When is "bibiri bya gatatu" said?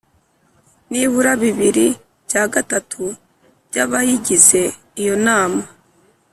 1.41-3.01